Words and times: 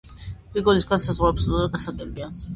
გრიგოლის 0.55 0.87
განზრახვა 0.93 1.31
აბსოლუტურად 1.35 1.77
გასაგებია. 1.79 2.33